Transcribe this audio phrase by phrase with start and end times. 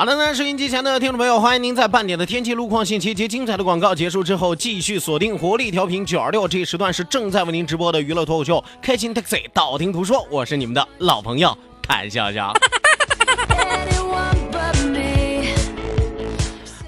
[0.00, 12.50] 好的呢，收音机前的听众朋友，欢迎您在半点的天气、路况信息及精彩的广告结束之后，继续锁定活力调频九二六，这一时段是正在为您直播的娱乐脱口秀《开心 Taxi》，道听途说，我是你们的老朋友谭笑笑。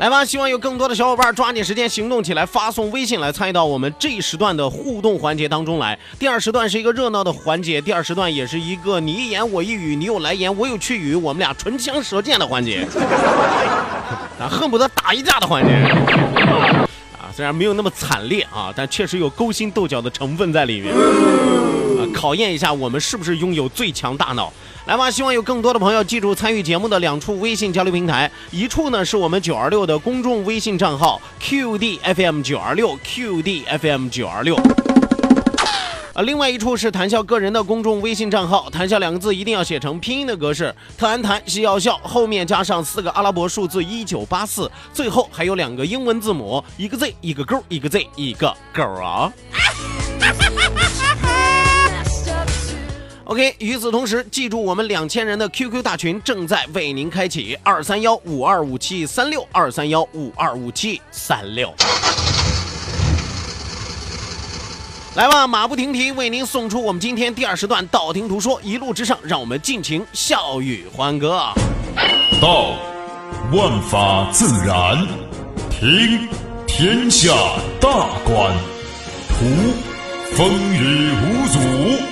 [0.02, 5.96] 来吧，希望有更多的小伙伴抓紧时间行动起来，发送微信来参与到我们这一时段的互动环节当中来。
[6.18, 12.84] 第二时段是一个热闹的环节，第二时段也是一个你一言我一语，你有来言我有去语，我们俩唇枪舌剑的环节，
[14.40, 15.72] 啊，恨不得打一架的环节。
[17.12, 24.52] 啊，虽然没有那么惨烈啊，但确实有勾心斗角的成分在里面，啊，考验一下我们是不是拥有最强大脑。
[24.84, 34.56] 来吧，希望有更多的朋友记住参与节目的两处微信交流平台，一处呢是我们九二六的公众微信账号 QDFM 九二六 QDFM 九二六，
[36.14, 49.32] 呃，另外一处是谈笑个人的公众微信账号，谈笑两个字一定要写成拼音的格式，特安谈西要笑，后面加上四个阿拉伯数字一九八四，最后还有两个英文字母，一个 Z 一个勾，一个 Z 一个勾啊。
[53.32, 61.72] OK，与此同时，记住我们两千人的 QQ 大群正在为您开启，二三幺五二五七三六二三幺五二五七三六。
[65.14, 71.42] 来吧，马不停蹄为您送出我们今天第二时段道听途说，一路之上，让我们尽情笑语欢歌。
[72.38, 72.76] 道，
[73.50, 74.94] 万法自然；
[75.70, 76.28] 听，
[76.66, 77.32] 天下
[77.80, 78.52] 大观；
[79.30, 79.46] 图，
[80.36, 82.11] 风雨无阻。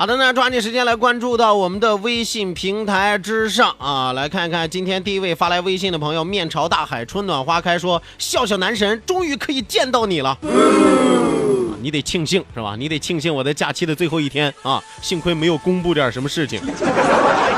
[0.00, 10.38] 好的那，抓紧时间来关注到我们的微信平台之上啊，来看一看今天第一位发来微信的朋友，面朝大海，春暖花开，说笑笑男神终于可以见到你了，
[11.82, 12.74] 你得庆幸是吧？
[12.78, 16.62] 你得庆幸我在假期的最后一天啊，幸亏没有公布点什么事情。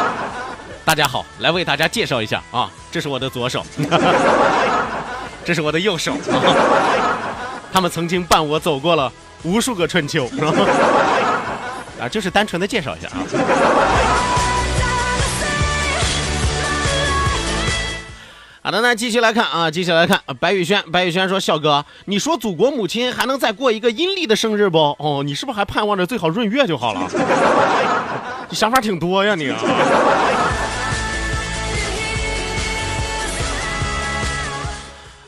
[0.85, 3.65] 大家好，来为大家介绍一下啊，这是我的左手，
[5.47, 6.43] 这是我的右手，啊
[7.73, 9.13] 他们曾经伴我走过了
[9.45, 10.29] 无数个春秋。
[12.03, 13.23] 啊，就是单纯的介绍一下啊。
[18.61, 20.21] 好的，那继续来看啊，继续来看。
[20.41, 24.97] 白宇轩，白宇轩说：“笑哥，你说祖国母亲还能再过一个阴历的生日不？
[24.99, 27.09] 哦，你是不是还盼望着最好闰月就好了？
[28.51, 29.57] 你想法挺多呀，你啊。”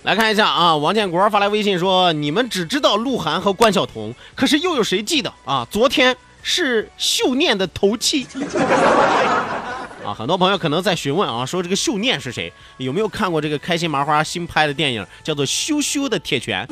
[0.03, 5.65] 来看一下啊，王建国发来微信说：“你们只知道鹿晗和关晓彤，可是又有谁记得啊？
[5.71, 8.25] 昨天。”是秀念的头七
[10.05, 10.13] 啊！
[10.13, 12.53] 很多朋友可能在询问啊，说这个秀念是谁？
[12.77, 16.67] 有没有看过这个开心麻花新拍的电影，叫做《羞羞的铁拳》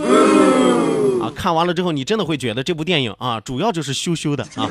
[1.24, 1.32] 啊？
[1.34, 4.68] 看完了之后，你真的会觉得这部电影啊，主要就是羞羞的啊！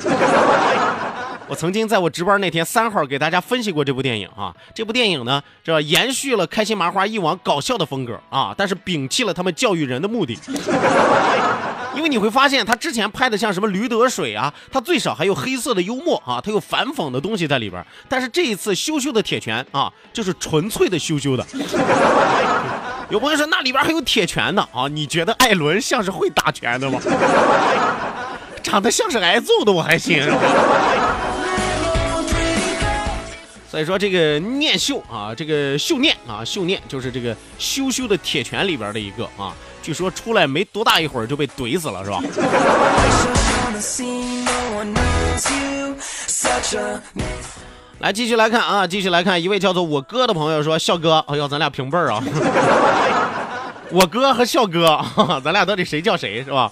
[1.51, 4.55] 我曾经在我值班那天三号给大家分析过这部电影啊。
[4.73, 10.39] 这部电影呢，这延续了开心麻花以往搞笑的风格啊，但是摒弃了他们教育人的目的。
[11.93, 17.85] 因为你会发现，他之前拍的像什么《驴得水》啊，他最少还有黑色的幽默啊，他有反讽的东西在里边。
[18.07, 21.45] 但是这一次《羞羞的铁拳》啊，就是纯粹的羞羞的。
[23.11, 24.87] 有朋友说那里边还有铁拳呢啊？
[24.87, 26.97] 你觉得艾伦像是会打拳的吗？
[28.63, 30.23] 长得像是挨揍的，我还行。
[33.71, 39.55] 所以说这个念秀啊，这个秀念啊，秀念就是这个羞羞的铁拳里边的一个啊。
[39.81, 42.21] 据说出来没多大一会儿就被怼死了，是吧？
[47.99, 52.21] 来继续来看啊，继续来看一位叫做我哥的朋友说，笑哥，哎呦，咱俩平辈儿啊，
[53.89, 54.99] 我哥和笑哥，
[55.45, 56.69] 咱俩到底谁叫谁是吧？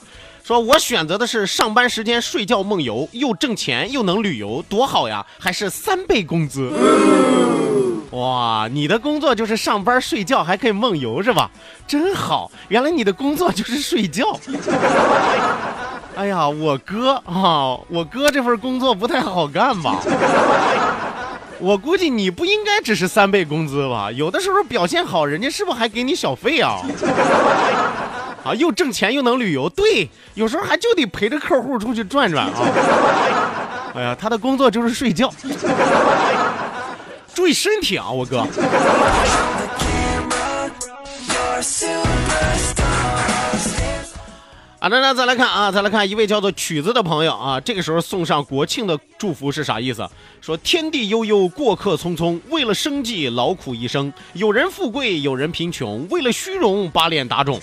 [0.50, 5.24] 说我选择的是上班时间睡觉梦游，又挣钱又能旅游，多好呀！
[5.38, 6.72] 还是三倍工资。
[8.10, 11.52] 哇，你的工作就是上班睡觉还可以梦游是吧？
[11.86, 14.26] 真好，原来你的工作就是睡觉。
[16.16, 20.00] 哎呀，我哥啊，我哥这份工作不太好干吧？
[21.60, 24.12] 我估计你不应该只是三倍工资吧？
[24.12, 26.82] 有的时候表现好，人家是不是还给你小费啊？
[28.44, 32.54] 啊，又挣钱又能旅游，对，有时候还就得陪着客户出去转转啊。
[33.96, 35.32] 哎呀，他的工作就是睡觉。
[37.34, 38.46] 注意身体啊，我哥。
[44.80, 50.08] 啊，那那再来看啊，再来看一位叫做曲子的朋友啊，这个时候送上国庆的祝福是啥意思？
[50.40, 57.60] 说天地悠悠，过客匆匆，为了生计劳苦一生，有人富贵，有人贫穷，为了虚荣把脸打肿，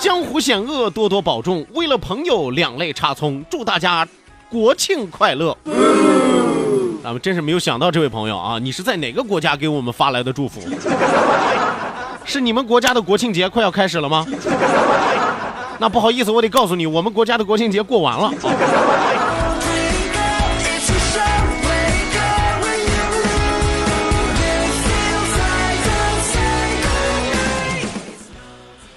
[0.00, 4.06] 江湖险恶，多多保重，为了朋友两肋插葱，祝大家
[4.48, 5.56] 国庆快乐。
[7.00, 10.60] 咱们真是没有想到这位朋友啊，你是在哪个国家给我们发来的祝福？
[12.24, 14.26] 是你们国家的国庆节快要开始了吗？
[15.80, 18.30] 那不好意思，我得告诉你，我们国家的国庆节过完了。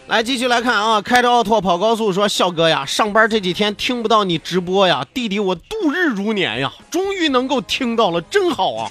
[0.07, 8.89] 来，继续来看啊，开着奥拓跑高速，说笑哥呀，上班这几天听不到你直播呀，弟弟我度日如年呀，终于能够听到了，真好啊！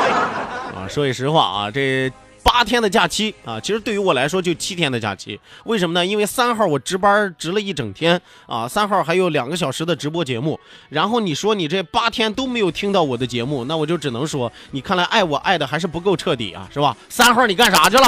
[0.74, 2.10] 啊，说句实话啊，这。
[2.42, 5.38] 八天的假期啊，其实对于我来说就七天的假期。
[5.64, 6.04] 为什么呢？
[6.04, 10.58] 因为三号我值班值了一整天啊，三号还有两个小时的直播节目。
[10.88, 16.96] 然后你说你这八天都没有听到我的节目，那我就只能说，你看来爱我爱的还是不够彻底啊，是吧？
[17.08, 18.06] 三号你干啥去了？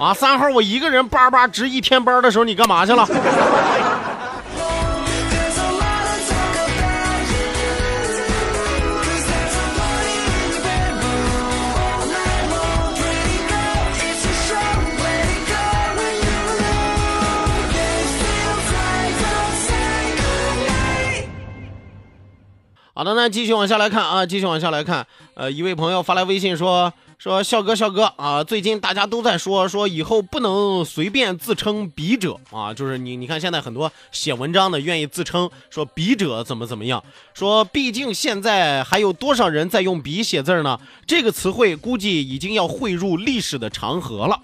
[0.00, 3.06] 啊，三号我一个人叭叭值一天班的时候，你干嘛去了？
[22.98, 25.06] 好的，那继续往下来看啊，继续往下来看。
[25.34, 37.00] 呃，一位朋友发来微信说说笑哥笑哥啊，最近大家都在说说以后不能随便自称笔者啊，就是你你看现在很多写文章的愿意自称说笔者怎么怎么样，
[37.34, 40.80] 说毕竟现在还有多少人在用笔写字呢？
[41.06, 44.40] 这个词汇估计已经要汇入历史的长河了。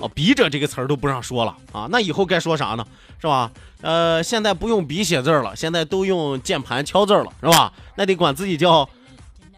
[0.00, 2.84] 哦，笔者这个词儿都不让说了啊，那以后该说啥呢？
[3.20, 3.50] 是吧？
[3.82, 7.72] 呃，现在不用笔写字了，现在都用键盘敲字了，是吧？
[7.96, 8.88] 那得管自己叫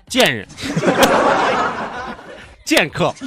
[0.09, 0.47] 贱人，
[2.65, 3.25] 剑客，是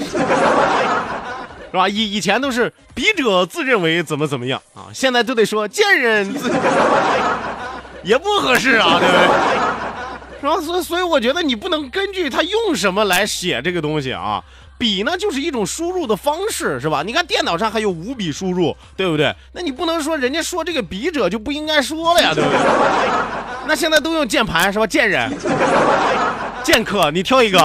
[1.72, 1.88] 吧？
[1.90, 6.50] 以以前都是笔者自认为怎么怎么样啊，现在都得说贱人自，
[8.04, 9.28] 也不合适啊，对不对？
[10.42, 10.62] 是吧？
[10.62, 14.44] 所所以我觉得你不能根据他用什么来写这个东西啊。
[14.78, 17.02] 笔呢，就是一种输入的方式，是吧？
[17.06, 19.34] 你看电脑上还有五笔输入，对不对？
[19.54, 22.60] 那你不能说人家说这个笔者就不应该说了呀，对不对？
[23.68, 24.86] 那现在都用键盘是吧？
[24.86, 25.32] 贱人，
[26.64, 27.60] 剑客，你挑一个。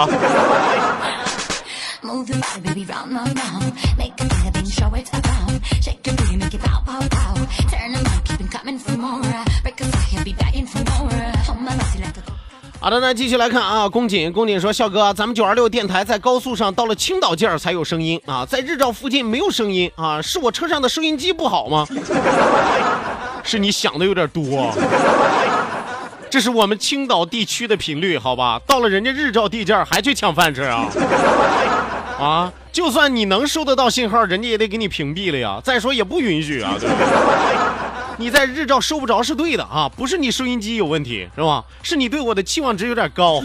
[12.83, 21.87] 好的，那继续来看啊，宫锦，宫锦说，笑哥，咱们九二六电台在高速上到了青岛这儿才有声音啊，在日照附近没有声音啊，是我车上的收音机不好吗？
[23.45, 24.73] 是你想的有点多，
[26.31, 28.59] 这是我们青岛地区的频率，好吧？
[28.67, 30.87] 到了人家日照地界还去抢饭吃啊？
[32.19, 35.61] 啊，就算你能收得到信号，人家也得给你屏蔽了呀。
[35.63, 37.05] 再说也不允许啊，对不对？
[38.21, 41.65] 你在日照收不着是对的啊，不是你收音机有问题是吧？
[41.83, 43.41] 是你对我的期望值有点高。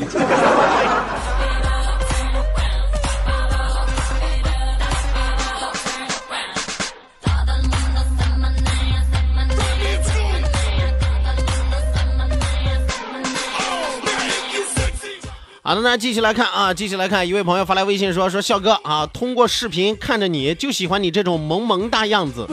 [15.63, 22.46] 好的，那继续来看啊，继续来看，一位朋友发来微信说说笑哥啊，通过视频看着你就喜欢你这种萌萌哒样子。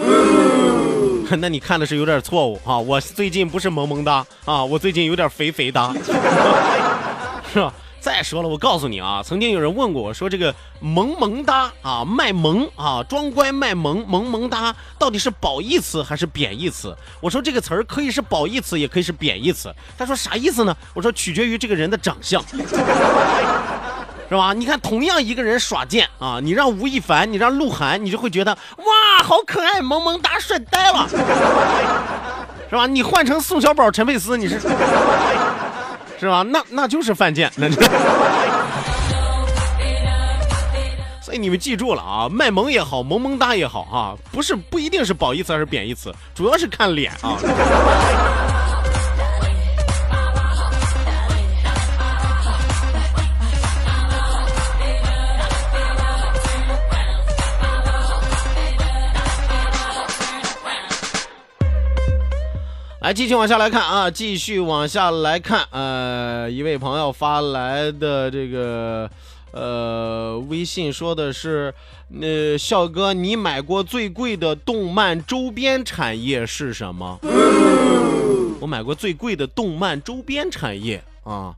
[1.41, 2.79] 那你看的是有点错误啊！
[2.79, 5.95] 我最近不是萌萌哒啊，我最近有点肥肥哒。
[7.53, 7.73] 是吧？
[8.01, 16.97] 再说了，我告诉你啊，曾经有人问过我说，这个萌萌哒啊，卖萌啊，装乖卖萌，萌萌哒到底是褒义词还是贬义词？
[17.21, 19.73] 我说这个词儿可以是褒义词，也可以是贬义词。
[19.97, 20.77] 他说啥意思呢？
[20.95, 22.43] 我说取决于这个人的长相，
[24.33, 24.55] 是吧？
[24.55, 31.07] 你看，同样一个人耍贱啊，你让吴亦凡，你让鹿晗，你就会觉得哇，好可爱，萌萌哒，帅呆了，
[32.71, 32.87] 是吧？
[32.87, 34.59] 你换成宋小宝、陈佩斯，你是？
[36.19, 36.43] 是吧？
[36.49, 37.77] 那那就是犯贱，那就。
[41.21, 47.37] 所以你们记住了啊，卖萌也好，萌萌哒也好啊，不是不一定是褒义词还是贬义词，主要是看脸啊。
[63.12, 65.66] 来，继续往下来看啊，继续往下来看。
[65.71, 69.09] 呃，一位朋友发来的这个
[69.50, 71.75] 呃微信说的是，
[72.23, 77.19] 呃，笑哥，你买过最贵的动漫周边产业是什么？
[78.61, 81.55] 我买过最贵的动漫周边产业啊。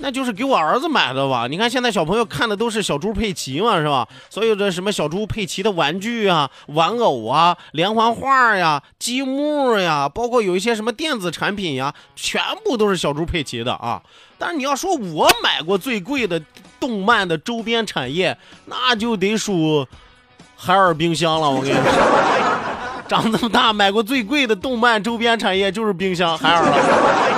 [0.00, 1.46] 那就是给我儿子买的吧？
[1.48, 4.06] 你看现在小朋友看的都是小猪佩奇嘛，是吧？
[4.28, 14.02] 所有的什么小猪佩奇的玩具啊、玩偶啊、连环画呀、积木呀，包括有一些什么电子产品呀，全部都是小猪佩奇的啊。
[14.36, 16.38] 但是你要说我买过最贵的
[16.78, 18.36] 动漫的周边产业，
[18.66, 19.86] 那就得数
[20.54, 21.48] 海尔冰箱了。
[21.48, 21.82] 我跟你说，
[23.08, 27.37] 长这么大买过最贵的动漫周边产业就是冰箱海尔了，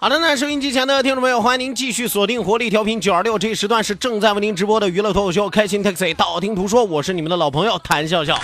[0.00, 8.40] 好的，那收音机前的听众朋友，欢迎您继续锁定活力调频九二六，这一时段是正在为您直播的娱乐脱口秀《开心 Taxi》，道听途说，我是你们的老朋友谭笑笑。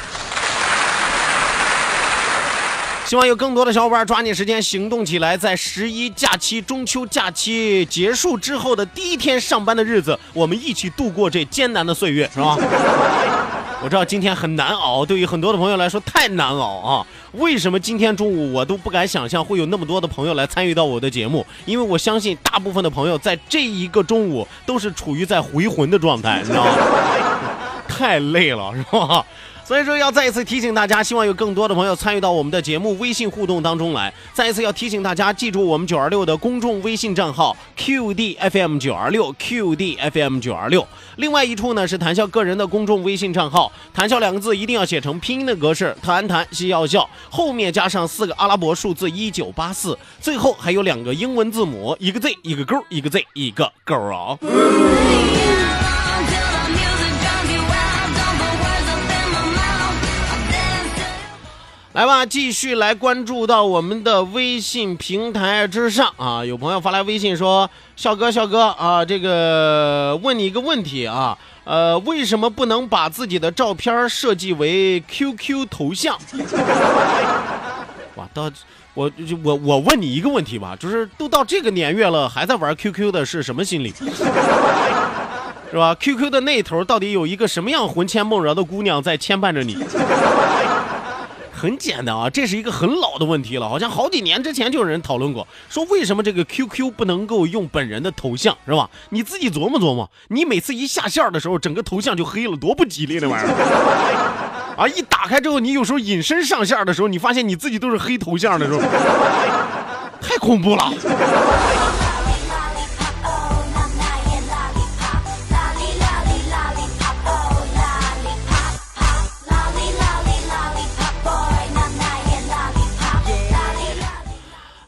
[3.06, 12.58] 希望有更多的小伙伴抓紧时间行动起来，在十一假期、中秋假期结束之后的第一天上班的日子，我们一起度过这艰难的岁月，是吧？
[13.84, 17.06] 我知道今天很难熬，对于很多的朋友来说太难熬啊！
[17.32, 21.46] 为什么今天中午我都不敢想象会有那么多的朋友来参与到我的节目？
[21.66, 26.72] 因为我相信大部分的朋友在这一个中午都是处于在回魂的状态，你知道吗？
[27.86, 29.22] 太累了，是吧？
[29.64, 34.12] 所以说要再一次提醒大家，希望有更多的朋友参与到我们的节目微信互动当中来。
[34.34, 40.86] 再一次要提醒大家，记住我们九二六的公众微信账号 QDFM 九二六 QDFM 九二六。
[41.16, 54.38] 另外一处呢是谈笑个人的公众微信账号，谈笑两个字一定要写成拼音的格式，谈谈笑要笑，后面加上四个阿拉伯数字一九八四，最后还有两个英文字母，一个 Z 一个勾，一个 Z 一个勾啊。
[61.94, 66.44] 来吧，继续来关注到我们的微信平台之上啊！
[66.44, 76.18] 有朋友发来微信说：“笑哥，笑哥啊，这个问你一个问题啊，呃，为什么不能把自己的照片设计为 QQ 头像？”
[78.16, 78.50] 哇，到
[78.94, 79.08] 我
[79.44, 83.94] 我我问你一个问题吧，就是都到这个年月了，还在玩 QQ 的是什么心理？
[85.70, 89.78] 是吧？QQ 的那头到底有一个什么样魂牵梦绕的姑娘在牵绊着你？
[91.64, 98.90] 很简单啊，这是一个很老的问题了，好像好几年之前就有人讨论过，说为什么这个 QQ 不能够用本人的头像，是吧？
[99.08, 104.86] 你自己琢磨琢磨，你每次一下线的时候，整个头像就黑了，多不吉利那玩意儿 啊！
[104.88, 108.78] 一打开之后，你有时候隐身上线的时候，你发现你自己都是黑头像的时候，
[110.20, 110.92] 太恐怖了。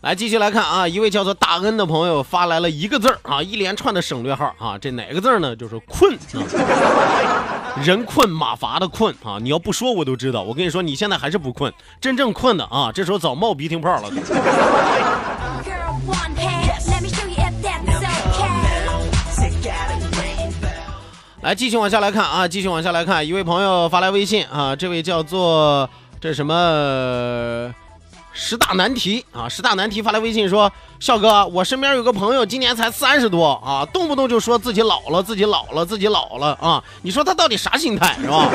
[0.07, 5.57] 来，继续来看啊，一位叫做大恩的朋友发来了一个字儿啊，一连串的省略号啊，这哪个字呢？
[5.57, 6.47] 就是困啊，
[7.83, 10.45] 人困马乏的困啊，你要不说我都知道。
[10.45, 14.09] 我跟你说，你现在还是不困，真正困的啊，这时候早冒鼻涕泡了。
[21.41, 27.75] 来，继续往下来看啊，继续往下来看，一位朋友发来微信啊，这位叫做这什么
[28.39, 38.47] 十大难题啊，十大难题发来微信说，笑哥，我身边有个朋友今年才三十多啊，动不动就说自己老了，自己老了，自己老了啊，你说他到底啥心态是吧？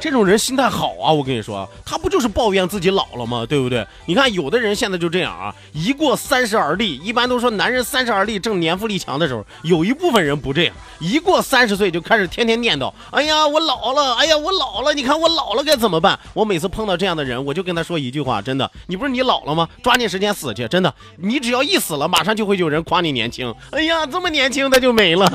[0.00, 3.44] 这种人心态好啊，我跟你说，他不就是抱怨自己老了吗？
[3.48, 3.84] 对不对？
[4.06, 16.18] 你看有的人现在就这样啊，一过三十而立，一般都说男人三十而立正年富力强的时候，有一部分人不这样，一过三十岁就开始天天念叨，哎呀我老了，哎呀我老了，你看我老了该怎么办？
[16.32, 19.68] 我每次碰到这样的人，我就跟他说一句话，真的，你不是你老了吗？
[19.82, 25.28] 抓紧时间死去，真的，你只要一死了，马上就会有人夸你年轻，哎呀这么年轻他就没了，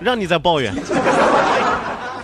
[0.00, 0.72] 让你再抱怨。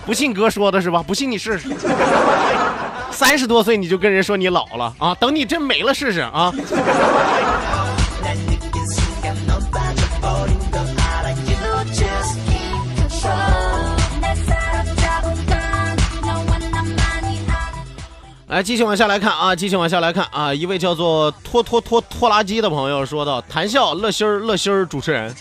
[0.05, 1.03] 不信哥说的是吧？
[1.05, 1.69] 不信你试试。
[3.11, 5.13] 三十多岁你就跟人说你老了啊？
[5.15, 6.51] 等你真没了试试啊！
[18.47, 20.53] 来，继续往下来看啊，继续往下来看啊！
[20.53, 25.33] 一位叫做拖拖拖拖拉机的朋友说道：“谈笑乐心儿乐心儿主持人。”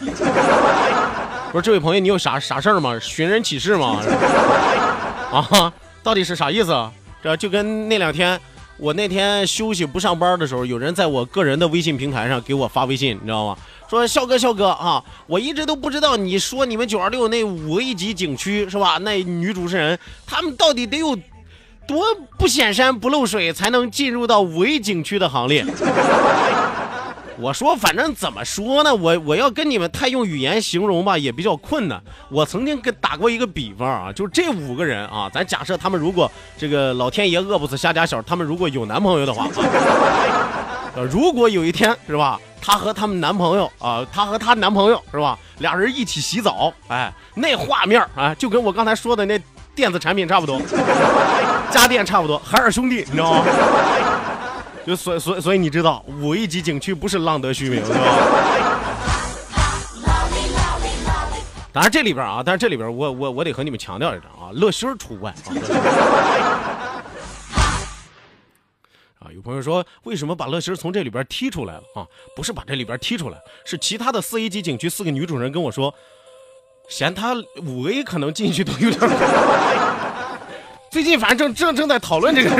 [1.52, 2.96] 不是这位朋友，你有啥啥事儿吗？
[3.00, 4.00] 寻人启事吗？
[5.32, 6.72] 啊，到底是啥意思？
[7.22, 8.40] 这就跟那两天
[8.76, 13.56] 我那天休息不上班的时候，有人在我个人的微信平台上给我发微信，你知道吗？
[13.88, 18.98] 说笑哥笑哥啊，我一直都不知道你说你们九二六那五 A 级景区是吧？
[18.98, 21.18] 那女主持人他们到底得有
[21.88, 25.66] 多不显山不漏水才能进入到五 A 景区的行列？
[27.40, 32.00] 我说，反正怎么说呢，我我要跟你们太用语言形容吧，也比较困难。
[32.28, 39.48] 我曾经跟打过一个比方啊，就这五个人啊，咱假设他们如果这个老天爷饿不死瞎家小，他们如果有男朋友的话，
[40.94, 49.40] 呃，如果有一天是吧，她和他们男朋友啊，她和她男朋友是吧，俩人一起洗澡，哎，那画面啊，就跟我刚才说的那
[49.74, 50.60] 电子产品差不多，
[51.70, 53.44] 家电差不多，海尔兄弟，你知道吗？
[54.90, 57.98] 就所所所以你知道五 A 级景区不是浪得虚名，是吧？
[61.72, 65.32] 当然这里边啊，但是这里边我我我得和你们强调一下啊，乐心除外
[69.20, 69.30] 啊。
[69.32, 72.02] 有朋友说为什么把乐心从这里边踢出来了啊？
[72.34, 75.94] 不是把这里边踢出来，是其他的四 A 级景区四个女主人跟我说，
[76.88, 79.00] 嫌他五 A 可能进去都有点。
[80.90, 82.56] 最近反正正正正在讨论这个事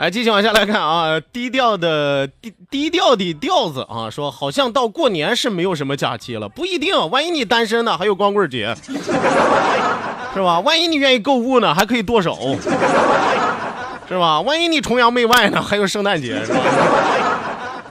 [0.00, 8.74] 来，继续往下来看啊，低调的低低调的调子啊，说好像到过年是没有什么假期了，不一定，万一你单身呢，还有光棍节，
[10.32, 10.58] 是吧？
[10.60, 12.56] 万一你愿意购物呢，还可以剁手，
[14.08, 14.40] 是吧？
[14.40, 16.60] 万一你崇洋媚外呢，还有圣诞节，是吧？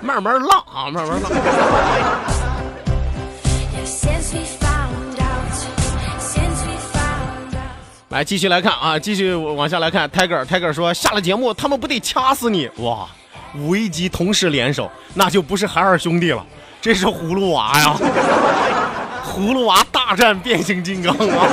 [0.01, 2.38] 慢慢浪啊，慢慢浪。
[8.09, 10.09] 来继续来看啊，继续往下来看。
[10.09, 13.07] Tiger，Tiger 说下了节目，他们不得掐死你哇！
[13.55, 16.43] 五 A 级同时联手，那就不是海尔兄弟了，
[16.81, 17.95] 这是葫芦娃呀！
[19.23, 21.47] 葫芦娃大战变形金刚啊！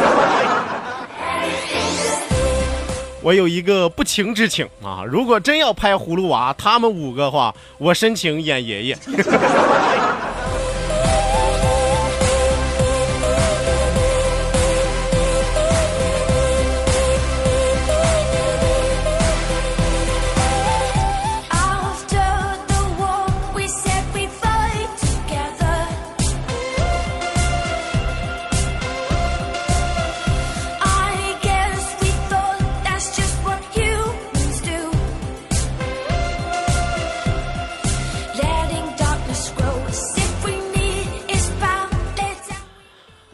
[3.20, 8.98] 我有一个不情之请啊，如果真要拍葫芦娃，他们五个话，我申请演爷爷。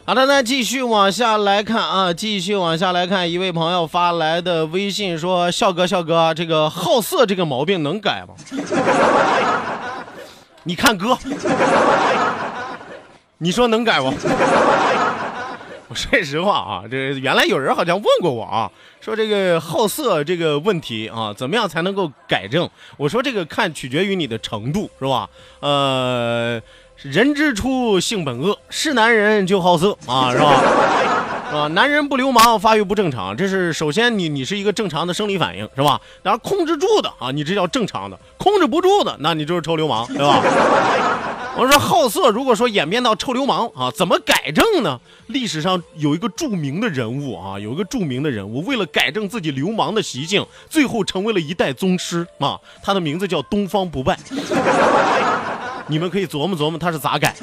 [0.05, 8.35] 好的，那继续往下来看啊，继续往下来看，一位朋友发来的微信说：“笑哥，笑哥，这个好色这个毛病能改吗？”
[10.63, 11.17] 你看哥，
[13.39, 14.07] 你说能改不？
[15.87, 22.69] 我说实话啊，这原来有人好像问过我啊，说这个好色这个问题啊，怎么样才能够改正？
[22.97, 25.29] 我说这个看取决于你的程度，是吧？
[25.61, 26.61] 呃。
[26.97, 30.53] 人之初，性本恶，是男人就好色啊， 是吧？
[31.51, 31.67] 啊？
[31.69, 35.99] 男人不流氓，发育不正常，这是首先你你是一个正常的生理反应，是吧？
[36.21, 40.41] 然后控制住的啊，你这叫正常的；控制不住的，那你就是臭流氓，对吧？
[41.55, 44.99] 我说好色，如果说演变到臭流氓啊，怎么改正呢？
[45.27, 54.17] 历史上有一个著名的人物啊，有一个著名的人物，为了改正自己流氓的习性，最后成为了一代宗师啊，他的名字叫东方不败。
[55.87, 57.35] 你们可以琢磨琢磨他是咋改。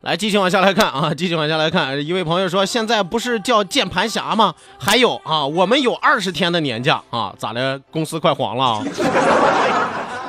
[0.00, 1.98] 来，继续往下来看啊，继续往下来看。
[2.04, 4.54] 一位朋友说，现在不是叫键盘侠吗？
[4.78, 7.80] 还有啊，我们有二十天的年假啊，咋的？
[7.90, 8.82] 公司快黄了啊？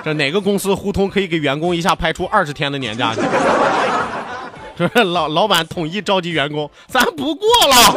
[0.01, 3.19] 这哪个公司互通可以给员工一下拍出二十天的年假去？
[5.05, 7.95] 老老板统一召集员工，咱不过了。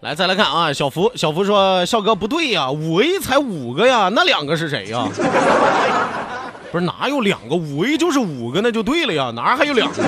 [0.00, 5.04] 来，再来看啊，小福，小福说，笑哥不对呀，五 A 才五个呀，那两个是谁呀？
[6.70, 10.02] 不是哪有两个，五 A 就是五个，那就对了呀，哪还有两个？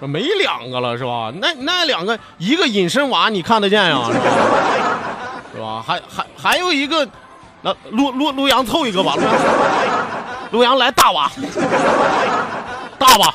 [0.06, 1.32] 没两个了是吧？
[1.40, 4.04] 那那两个，一个隐身娃你看得见呀？
[4.06, 4.87] 是吧？
[5.84, 7.06] 还还还有一个，
[7.62, 9.32] 那陆陆陆阳凑一个吧，陆阳，
[10.52, 11.30] 陆阳来大娃，
[12.98, 13.34] 大娃。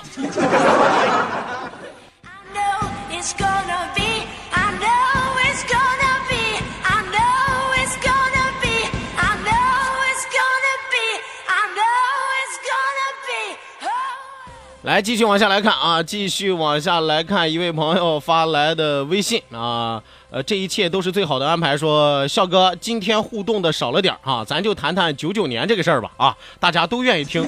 [14.84, 21.78] 来，继续往下来看啊，继续往下来看一位朋友发来的微信啊，呃，这一切都是最好的安排。
[21.78, 27.48] 说笑哥今天互动的少了点啊，咱就谈谈九九年这个事儿吧啊，大家都愿意听。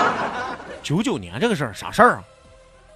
[0.82, 2.24] 九九年这个事儿啥事儿啊？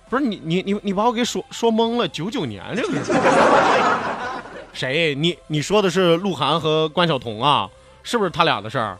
[0.08, 2.08] 不是你你你你把我给说说懵了。
[2.08, 4.40] 九九年这个事儿，
[4.72, 5.14] 谁？
[5.14, 7.68] 你你说的是鹿晗和关晓彤啊？
[8.02, 8.98] 是不是他俩的事儿？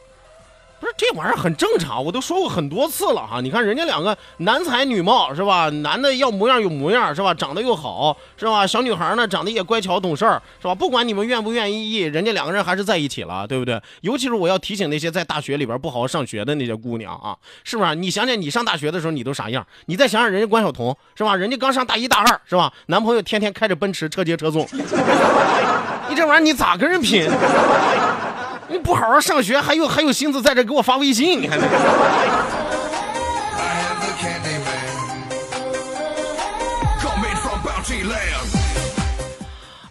[0.81, 3.41] 不是这玩意儿很正常，我都说过很多次了哈。
[3.41, 5.69] 你看人家两个男才女貌是吧？
[5.71, 7.33] 男的要模样有模样是吧？
[7.33, 8.67] 长得又好是吧？
[8.67, 10.75] 小女孩呢长得也乖巧懂事儿是吧？
[10.75, 13.81] 不管你们愿不愿意，人家两个人还是在一起了，对不对？
[14.03, 17.95] 尤其是我要提醒那些在大学里边不好好上学的那些姑娘啊，是不是？
[17.95, 19.67] 你想想你上大学的时候你都啥样？
[19.87, 21.35] 你再想想人家关晓彤是吧？
[21.35, 22.73] 人家刚上大一大二是吧？
[22.87, 24.63] 男朋友天天开着奔驰车接车送，
[26.09, 27.29] 你这玩意儿你咋跟人拼？
[28.75, 31.41] 你不好好上学，还有还有心思在这给我发微信？
[31.41, 31.57] 你看。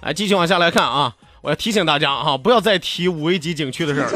[0.02, 1.13] 来，继续往下来看啊！
[1.39, 4.10] 我要提醒大家啊，不要再提五 A 级景区的事儿。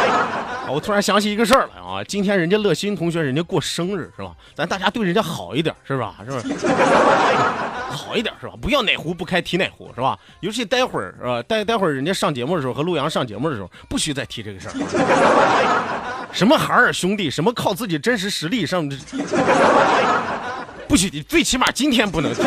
[0.72, 4.30] 我突然想起一个事儿来啊，今天人家乐心同学人家过生日是吧？
[4.54, 6.14] 咱大家对人家好一点是吧？
[6.24, 6.48] 是不是？
[7.90, 8.52] 好一点是吧？
[8.60, 10.18] 不要哪壶不开提哪壶是吧？
[10.40, 11.42] 尤其待会儿是吧？
[11.42, 14.74] 待待会儿人家上节目的时候和陆阳上节目的时候，不许再提这个事儿。
[16.32, 18.88] 什么海尔兄弟，什么靠自己真实实力上，
[20.86, 22.42] 不许，最起码今天不能提。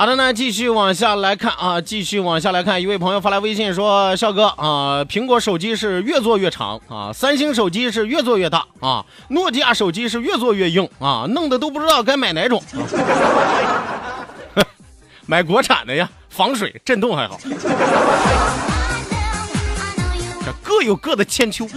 [0.00, 12.62] 好的呢，继续往下来看啊，继续往下来看，一位朋友发来微信说：“笑哥啊，苹果手机是越做越长啊，三星手机是越做越大啊，诺基亚手机是越做越硬啊，弄得都不知道该买哪种。
[15.28, 17.38] 买国产的呀，防水、震动还好。
[20.46, 21.68] 这各有各的千秋。”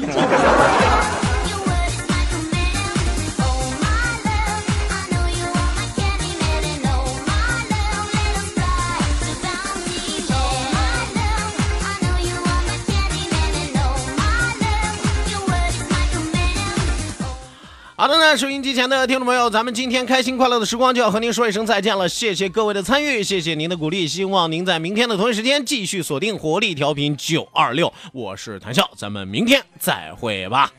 [18.03, 22.09] 好的呢，收音机前的听众朋友，咱们今天开心快乐的时光就要和您说一声再见了。
[22.09, 30.69] 谢谢各位的参与，谢谢您的鼓励，希望您在明天的同一时间继续锁定活力调频九二六，我是谭笑，咱们明天再会吧。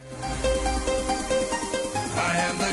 [2.15, 2.67] I am the